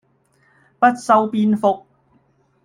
[0.79, 1.85] 不修邊幅